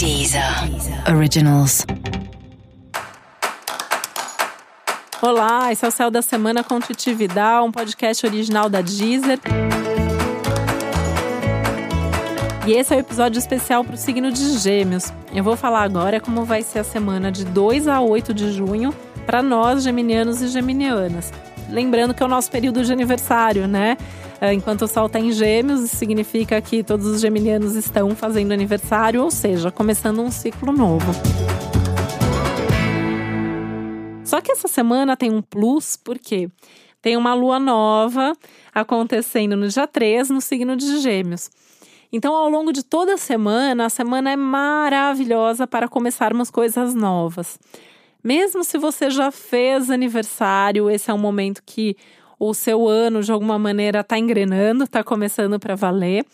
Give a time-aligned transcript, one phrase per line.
[0.00, 0.42] Deezer
[1.14, 1.84] Originals.
[5.20, 9.38] Olá, esse é o Céu da Semana com Titi Vidal, um podcast original da Deezer.
[12.66, 15.12] E esse é o episódio especial para o signo de Gêmeos.
[15.34, 18.94] Eu vou falar agora como vai ser a semana de 2 a 8 de junho
[19.26, 21.30] para nós, geminianos e geminianas.
[21.70, 23.96] Lembrando que é o nosso período de aniversário, né?
[24.40, 29.22] É, enquanto o Sol está em Gêmeos, significa que todos os geminianos estão fazendo aniversário,
[29.22, 31.12] ou seja, começando um ciclo novo.
[34.24, 36.48] Só que essa semana tem um plus, porque
[37.02, 38.32] tem uma lua nova
[38.74, 41.50] acontecendo no dia 3, no signo de Gêmeos.
[42.12, 47.58] Então, ao longo de toda a semana, a semana é maravilhosa para começarmos coisas novas.
[48.22, 51.96] Mesmo se você já fez aniversário, esse é um momento que
[52.38, 56.24] o seu ano de alguma maneira está engrenando, está começando para valer.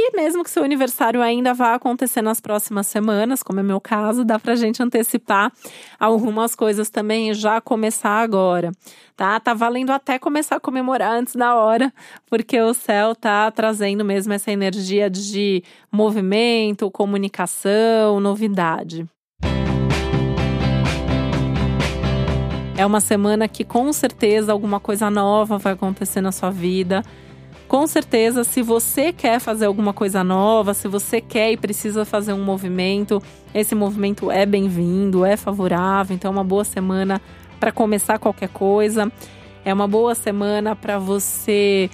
[0.00, 4.24] E mesmo que seu aniversário ainda vá acontecer nas próximas semanas, como é meu caso,
[4.24, 5.52] dá para a gente antecipar
[5.98, 8.70] algumas coisas também e já começar agora,
[9.16, 9.40] tá?
[9.40, 11.92] Tá valendo até começar a comemorar antes da hora,
[12.30, 19.04] porque o céu tá trazendo mesmo essa energia de movimento, comunicação, novidade.
[22.78, 27.02] É uma semana que com certeza alguma coisa nova vai acontecer na sua vida.
[27.66, 32.32] Com certeza, se você quer fazer alguma coisa nova, se você quer e precisa fazer
[32.32, 33.20] um movimento,
[33.52, 36.14] esse movimento é bem-vindo, é favorável.
[36.14, 37.20] Então, é uma boa semana
[37.58, 39.10] para começar qualquer coisa.
[39.64, 41.90] É uma boa semana para você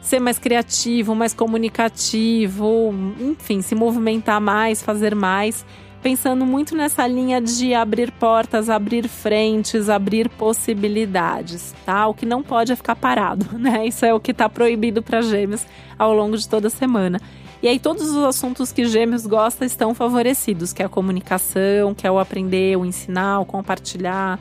[0.00, 5.62] ser mais criativo, mais comunicativo, enfim, se movimentar mais, fazer mais
[6.02, 12.06] pensando muito nessa linha de abrir portas, abrir frentes, abrir possibilidades, tá?
[12.08, 13.86] O que não pode é ficar parado, né?
[13.86, 15.64] Isso é o que está proibido para Gêmeos
[15.98, 17.20] ao longo de toda a semana.
[17.62, 22.04] E aí todos os assuntos que Gêmeos gosta estão favorecidos, que é a comunicação, que
[22.04, 24.40] é o aprender, o ensinar, o compartilhar,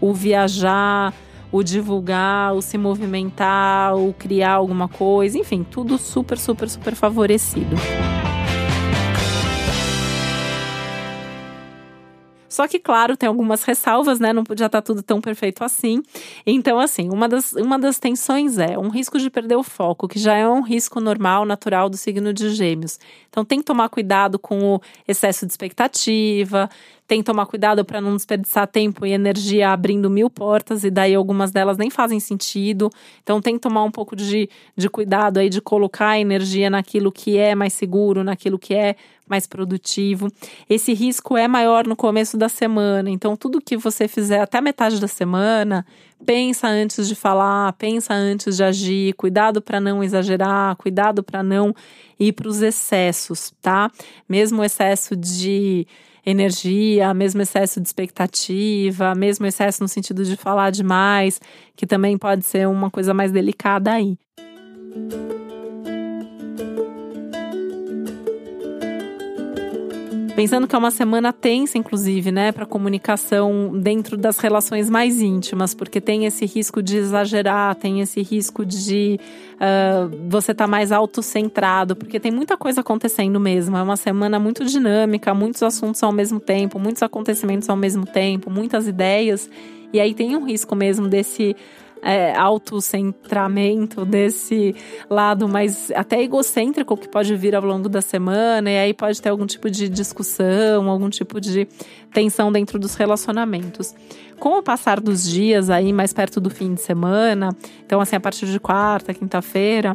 [0.00, 1.12] o viajar,
[1.50, 7.74] o divulgar, o se movimentar, o criar alguma coisa, enfim, tudo super, super, super favorecido.
[12.50, 14.32] Só que, claro, tem algumas ressalvas, né?
[14.32, 16.02] Não podia estar tudo tão perfeito assim.
[16.44, 20.18] Então, assim, uma das, uma das tensões é um risco de perder o foco, que
[20.18, 22.98] já é um risco normal, natural do signo de Gêmeos.
[23.28, 26.68] Então, tem que tomar cuidado com o excesso de expectativa,
[27.10, 31.12] tem que tomar cuidado para não desperdiçar tempo e energia abrindo mil portas, e daí
[31.12, 32.88] algumas delas nem fazem sentido.
[33.20, 37.10] Então tem que tomar um pouco de, de cuidado aí de colocar a energia naquilo
[37.10, 38.94] que é mais seguro, naquilo que é
[39.28, 40.28] mais produtivo.
[40.68, 45.00] Esse risco é maior no começo da semana, então tudo que você fizer até metade
[45.00, 45.84] da semana,
[46.24, 51.74] pensa antes de falar, pensa antes de agir, cuidado para não exagerar, cuidado para não
[52.20, 53.90] ir para os excessos, tá?
[54.28, 55.88] Mesmo o excesso de
[56.24, 61.40] energia, mesmo excesso de expectativa, mesmo excesso no sentido de falar demais,
[61.76, 64.16] que também pode ser uma coisa mais delicada aí.
[70.40, 75.74] Pensando que é uma semana tensa, inclusive, né, para comunicação dentro das relações mais íntimas,
[75.74, 79.20] porque tem esse risco de exagerar, tem esse risco de
[79.56, 83.76] uh, você estar tá mais autocentrado, porque tem muita coisa acontecendo mesmo.
[83.76, 88.48] É uma semana muito dinâmica, muitos assuntos ao mesmo tempo, muitos acontecimentos ao mesmo tempo,
[88.48, 89.46] muitas ideias.
[89.92, 91.54] E aí tem um risco mesmo desse
[92.02, 94.74] é, autocentramento, desse
[95.08, 99.28] lado mais até egocêntrico que pode vir ao longo da semana, e aí pode ter
[99.28, 101.66] algum tipo de discussão, algum tipo de
[102.12, 103.94] tensão dentro dos relacionamentos.
[104.38, 107.50] Com o passar dos dias aí, mais perto do fim de semana,
[107.84, 109.92] então assim, a partir de quarta, quinta-feira,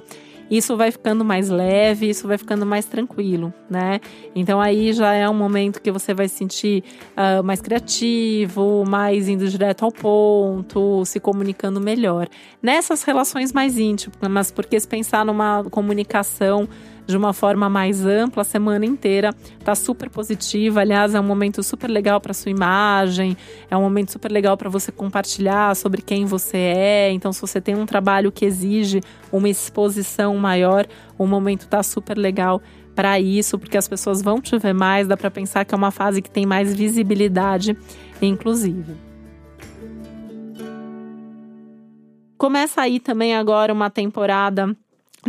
[0.49, 3.99] isso vai ficando mais leve, isso vai ficando mais tranquilo, né?
[4.35, 9.27] Então aí já é um momento que você vai se sentir uh, mais criativo, mais
[9.27, 12.27] indo direto ao ponto, se comunicando melhor.
[12.61, 16.67] Nessas relações mais íntimas, porque se pensar numa comunicação
[17.05, 19.33] de uma forma mais ampla a semana inteira.
[19.63, 20.81] Tá super positiva.
[20.81, 23.37] Aliás, é um momento super legal para sua imagem,
[23.69, 27.11] é um momento super legal para você compartilhar sobre quem você é.
[27.11, 29.01] Então, se você tem um trabalho que exige
[29.31, 30.85] uma exposição maior,
[31.17, 32.61] o momento tá super legal
[32.95, 35.91] para isso, porque as pessoas vão te ver mais, dá para pensar que é uma
[35.91, 37.77] fase que tem mais visibilidade,
[38.21, 38.95] inclusive.
[42.37, 44.75] Começa aí também agora uma temporada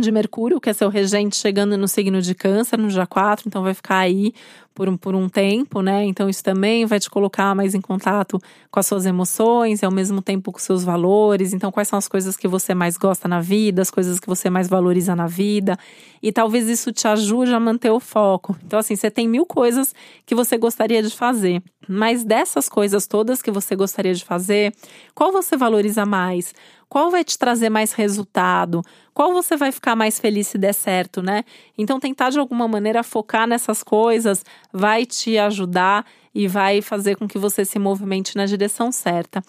[0.01, 3.63] de Mercúrio, que é seu regente, chegando no signo de Câncer, no dia 4, então
[3.63, 4.33] vai ficar aí
[4.77, 6.05] por um, por um tempo, né?
[6.05, 8.39] Então isso também vai te colocar mais em contato
[8.69, 11.51] com as suas emoções e ao mesmo tempo com seus valores.
[11.51, 14.51] Então, quais são as coisas que você mais gosta na vida, as coisas que você
[14.51, 15.75] mais valoriza na vida.
[16.21, 18.55] E talvez isso te ajude a manter o foco.
[18.63, 19.95] Então, assim, você tem mil coisas
[20.27, 21.63] que você gostaria de fazer.
[21.87, 24.75] Mas dessas coisas todas que você gostaria de fazer,
[25.15, 26.53] qual você valoriza mais?
[26.89, 28.81] Qual vai te trazer mais resultado?
[29.13, 31.43] Qual você vai ficar mais feliz se der certo, né?
[31.77, 37.27] Então, tentar de alguma maneira focar nessas coisas vai te ajudar e vai fazer com
[37.27, 39.43] que você se movimente na direção certa.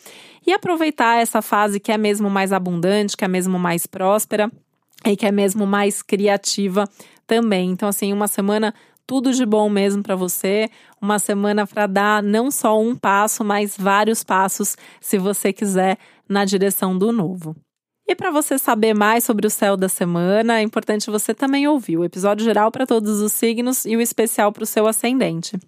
[0.46, 4.50] E aproveitar essa fase que é mesmo mais abundante, que é mesmo mais próspera
[5.06, 6.88] e que é mesmo mais criativa
[7.26, 7.70] também.
[7.70, 8.74] Então, assim, uma semana
[9.08, 10.68] tudo de bom mesmo para você.
[11.00, 15.96] Uma semana para dar não só um passo, mas vários passos, se você quiser,
[16.28, 17.56] na direção do novo.
[18.06, 21.98] E para você saber mais sobre o céu da semana, é importante você também ouvir
[21.98, 25.58] o episódio geral para todos os signos e o especial para o seu ascendente.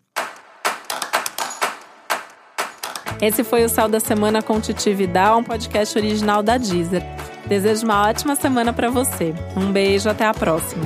[3.20, 7.02] Esse foi o Céu da Semana com Titi Vidal, um podcast original da Deezer.
[7.46, 9.34] Desejo uma ótima semana para você.
[9.54, 10.84] Um beijo, até a próxima.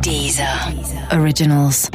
[0.00, 0.46] Deezer.
[1.12, 1.90] Originals.